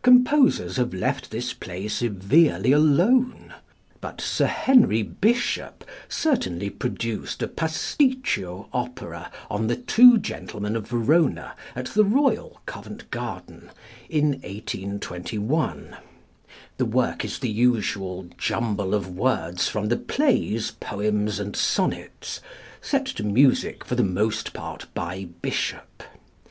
[0.00, 3.52] composers have left this play severely alone;
[4.00, 11.52] but +Sir Henry Bishop+ certainly produced a pasticcio opera on The Two Gentlemen of Verona
[11.76, 13.68] at the Royal, Covent Garden,
[14.08, 15.94] in 1821.
[16.78, 22.40] The work is the usual jumble of words from the plays, poems, and sonnets,
[22.80, 26.02] set to music for the most part by Bishop.